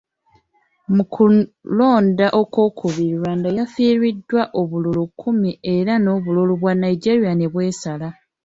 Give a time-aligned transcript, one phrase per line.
[0.95, 8.07] Mu kulonda okwokubiri, Rwanda yafiiriddwa obululu kkumi era n'obululu bwa Nigeria ne bwesala.